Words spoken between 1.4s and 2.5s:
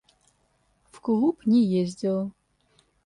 не ездил.